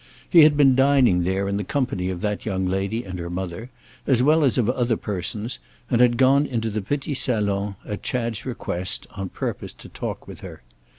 He 0.27 0.41
had 0.41 0.57
been 0.57 0.73
dining 0.73 1.21
there 1.21 1.47
in 1.47 1.57
the 1.57 1.63
company 1.63 2.09
of 2.09 2.21
that 2.21 2.43
young 2.43 2.65
lady 2.65 3.03
and 3.03 3.19
her 3.19 3.29
mother, 3.29 3.69
as 4.07 4.23
well 4.23 4.43
as 4.43 4.57
of 4.57 4.67
other 4.67 4.97
persons, 4.97 5.59
and 5.91 6.01
he 6.01 6.05
had 6.05 6.17
gone 6.17 6.47
into 6.47 6.71
the 6.71 6.81
petit 6.81 7.13
salon, 7.13 7.75
at 7.85 8.01
Chad's 8.01 8.43
request, 8.43 9.05
on 9.11 9.29
purpose 9.29 9.73
to 9.73 9.89
talk 9.89 10.27
with 10.27 10.41
her. 10.41 10.63